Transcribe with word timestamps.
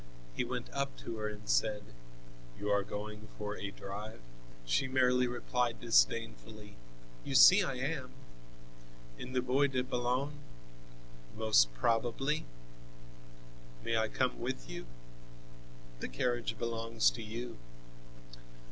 He 0.35 0.43
went 0.43 0.67
up 0.73 0.97
to 1.05 1.17
her 1.17 1.27
and 1.27 1.47
said: 1.47 1.83
"You 2.57 2.71
are 2.71 2.81
going 2.81 3.27
for 3.37 3.55
a 3.57 3.69
drive?" 3.69 4.21
She 4.65 4.87
merely 4.87 5.27
replied 5.27 5.79
disdainfully: 5.79 6.75
"You 7.23 7.35
see 7.35 7.61
I 7.61 7.75
am!" 7.75 8.11
"In 9.19 9.33
the 9.33 9.43
Bois 9.43 9.67
de 9.67 9.83
Boulogne?" 9.83 10.39
"Most 11.37 11.71
probably." 11.75 12.45
"May 13.83 13.95
I 13.95 14.07
come 14.07 14.39
with 14.39 14.67
you?" 14.67 14.87
"The 15.99 16.09
carriage 16.09 16.57
belongs 16.57 17.11
to 17.11 17.21
you." 17.21 17.59